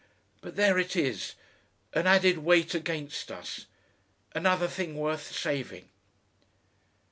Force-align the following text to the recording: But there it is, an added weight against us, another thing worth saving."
But 0.41 0.55
there 0.55 0.79
it 0.79 0.95
is, 0.95 1.35
an 1.93 2.07
added 2.07 2.39
weight 2.39 2.73
against 2.73 3.31
us, 3.31 3.67
another 4.33 4.67
thing 4.67 4.95
worth 4.97 5.31
saving." 5.31 5.89